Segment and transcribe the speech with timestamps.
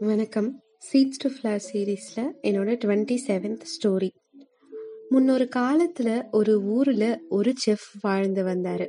[0.00, 0.62] வணக்கம்.
[0.92, 4.08] Seeds to flower சீரீஸில் என்னோட டுவெண்ட்டி செவன்த் ஸ்டோரி
[5.08, 8.88] முன்னொரு காலத்தில் ஒரு ஊரில் ஒரு செஃப் வாழ்ந்து வந்தார்.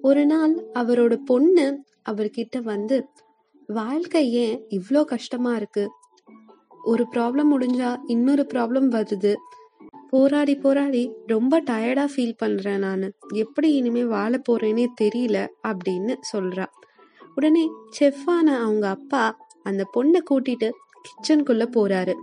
[0.00, 3.06] ஒரு நாள் அவரோட பொண்ணு அவர்கிட்ட வந்து
[3.66, 5.90] வாழ்க்கை ஏன் இவ்வளோ கஷ்டமாக இருக்கு?
[6.82, 9.34] ஒரு ப்ராப்ளம் முடிஞ்சா இன்னொரு ப்ராப்ளம் வருது.
[10.10, 13.12] போராடி போராடி ரொம்ப டயர்டாக ஃபீல் பண்ணுறேன் நான்.
[13.34, 16.64] எப்படி இனிமேல் வாழ போகிறேனே தெரியல அப்படின்னு சொல்கிறா
[17.34, 17.68] உடனே
[18.00, 20.70] செஃப்பான அவங்க அப்பா அந்த பொண்ணை கூட்டிட்டு
[21.02, 22.14] கிச்சனுக்குள்ள போறாரு.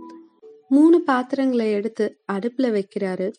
[0.68, 3.32] மூணு பாத்திரங்களை எடுத்து அடுப்புல வைக்கிறாரு.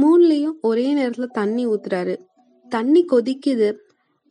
[0.00, 2.16] மூணுலயும் ஒரே நேரத்துல தண்ணி ஊத்துறாரு.
[2.68, 3.76] தண்ணி கொதிக்குது.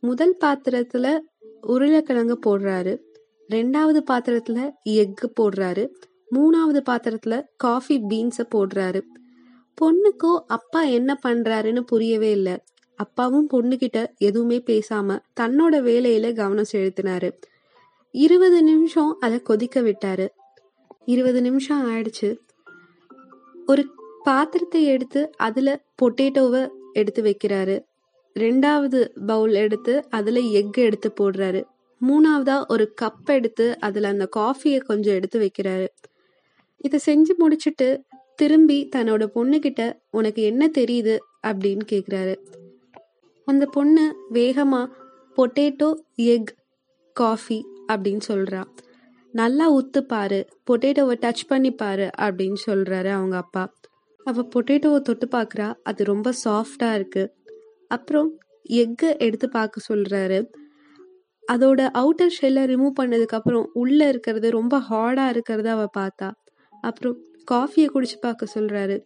[0.00, 1.18] முதல் பாத்திரத்துல
[1.60, 2.98] உருளைக்கிழங்கு போடுறாரு.
[3.50, 5.88] ரெண்டாவது பாத்திரத்துல எக்கு போடுறாரு.
[6.30, 9.00] மூணாவது பாத்திரத்துல காஃபி பீன்ஸ போடுறாரு.
[9.80, 12.58] பொண்ணுக்கோ அப்பா என்ன பண்றாருன்னு புரியவே இல்லை.
[12.96, 17.30] அப்பாவும் பொண்ணுகிட்ட எதுவுமே பேசாம தன்னோட வேலையில கவனம் செலுத்தினாரு.
[18.14, 20.28] இருபது நிமிஷம் அதை கொதிக்க விட்டாரு.
[21.04, 22.36] இருபது நிமிஷம் ஆயிடுச்சு.
[23.66, 23.86] ஒரு
[24.22, 27.84] பாத்திரத்தை எடுத்து அதுல பொட்டேட்டோவை எடுத்து வைக்கிறாரு.
[28.40, 31.64] ரெண்டாவது பவுல் எடுத்து அதுல எக் எடுத்து போடுறாரு.
[32.08, 35.86] மூணாவதா ஒரு கப் எடுத்து அதுல அந்த காஃபியை கொஞ்சம் எடுத்து வைக்கிறாரு.
[36.76, 38.02] இதை செஞ்சு முடிச்சுட்டு
[38.34, 42.36] திரும்பி தன்னோட பொண்ணுகிட்ட உனக்கு என்ன தெரியுது அப்படின்னு கேக்குறாரு.
[43.44, 44.88] அந்த பொண்ணு வேகமா
[45.36, 46.54] பொட்டேட்டோ எக்
[47.12, 48.62] காஃபி அப்படின்னு சொல்றா.
[49.34, 53.74] நல்லா உத்து பாரு பொட்டேட்டோவை டச் பண்ணி பாரு அப்படின்னு சொல்றாரு அவங்க அப்பா.
[54.26, 57.34] அவ பொட்டேட்டோவை தொட்டு பார்க்குறா அது ரொம்ப சாஃப்டா இருக்கு.
[57.88, 58.30] அப்புறம்
[58.70, 60.38] எக்கை எடுத்து பார்க்க சொல்றாரு.
[61.52, 66.28] அதோட அவுட்டர் ஷெல்லை ரிமூவ் பண்ணதுக்கப்புறம் உள்ளே இருக்கிறது ரொம்ப ஹார்டாக இருக்கிறத அவள் பார்த்தா
[66.82, 67.16] அப்புறம்
[67.50, 68.96] காஃபியை குடிச்சு பார்க்க சொல்கிறாரு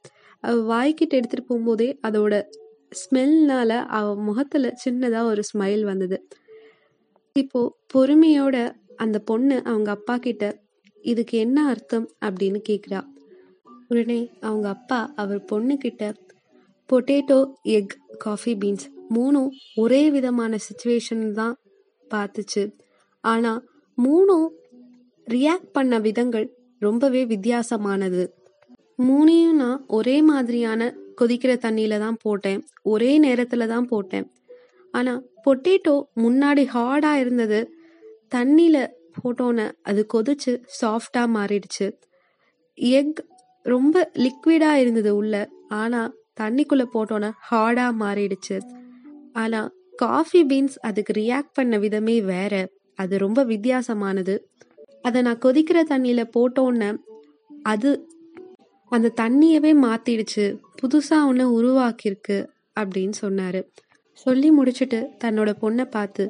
[0.44, 2.34] அவள் வாய்க்கிட்ட எடுத்துகிட்டு போகும்போதே அதோட
[2.92, 6.16] ஸ்மெல்னால அவள் முகத்தில் சின்னதாக ஒரு ஸ்மைல் வந்தது.
[7.38, 10.62] இப்போ பொறுமையோட அந்த பொண்ணு அவங்க அப்பா கிட்ட
[11.02, 12.10] இதுக்கு என்ன அர்த்தம்?
[12.24, 13.00] அப்படின்னு கேக்குறா.
[13.88, 16.12] உடனே அவங்க அப்பா அவர் பொண்ணு கிட்ட
[16.92, 21.56] பொட்டேட்டோ எக் காஃபி பீன்ஸ் மூணும் ஒரே விதமான சுச்சுவேஷன் தான்
[22.10, 22.72] பார்த்துச்சு.
[23.20, 23.62] ஆனா
[24.04, 24.48] மூணும்
[25.30, 28.28] ரியாக்ட் பண்ண விதங்கள் ரொம்பவே வித்தியாசமானது.
[29.02, 32.60] மூணையும் நான் ஒரே மாதிரியான கொதிக்கிற தண்ணியில தான் போட்டேன்.
[32.82, 34.26] ஒரே நேரத்துல தான் போட்டேன்.
[34.92, 37.72] ஆனா பொட்டேட்டோ முன்னாடி ஹார்டா இருந்தது.
[38.34, 38.90] தண்ணியில
[39.22, 41.92] போட்டோன்னே அது கொதிச்சு சாஃப்டா மாறிடுச்சு.
[42.74, 43.24] எக்
[43.62, 45.48] ரொம்ப லிக்விடா இருந்தது உள்ள.
[45.68, 48.60] ஆனா தண்ணிக்குள்ள போட்டோன்னே ஹார்டா மாறிடுச்சு.
[49.32, 52.68] ஆனா காஃபி பீன்ஸ் அதுக்கு ரியாக்ட் பண்ண விதமே வேற.
[52.94, 54.38] அது ரொம்ப வித்தியாசமானது.
[55.02, 56.98] அதை நான் கொதிக்கிற தண்ணியில போட்டோன்னே
[57.62, 58.08] அது
[58.88, 60.58] அந்த தண்ணியவே மாத்திடுச்சு.
[60.82, 62.48] புதுசா ஒன்று உருவாக்கியிருக்கு
[62.80, 63.68] அப்படின்னு சொன்னாரு.
[64.22, 66.24] சொல்லி முடிச்சுட்டு தன்னோட பொண்ணை பார்த்து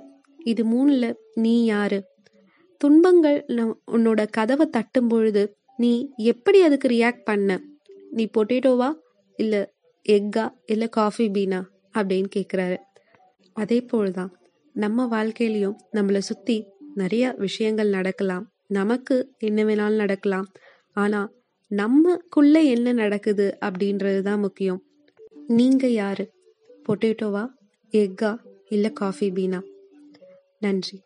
[0.44, 1.98] இது மூணுல நீ யாரு?
[2.80, 3.38] துன்பங்கள்
[3.92, 5.42] உன்னோட கதவை தட்டும் பொழுது
[5.76, 7.58] நீ எப்படி அதுக்கு ரியாக்ட் பண்ண?
[8.10, 8.88] நீ பொட்டேட்டோவா
[9.38, 9.54] இல்ல
[10.08, 11.60] எக்கா இல்ல காஃபி பீனா
[11.98, 12.76] அப்படின்னு கேக்குறாரு.
[13.56, 14.32] அதே போல்தான்
[14.74, 16.56] நம்ம வாழ்க்கையிலையும் நம்மளை சுத்தி
[16.94, 18.44] நிறைய விஷயங்கள் நடக்கலாம்.
[18.68, 20.46] நமக்கு என்ன வேணாலும் நடக்கலாம்.
[20.96, 21.20] ஆனா
[21.70, 24.80] நம்மக்குள்ள என்ன நடக்குது அப்படின்றது தான் முக்கியம்.
[25.58, 26.24] நீங்க யாரு?
[26.86, 27.44] பொட்டேட்டோவா
[27.92, 28.36] எக்கா
[28.68, 29.60] இல்லை காஃபி பீனா?
[30.58, 31.02] நன்றி.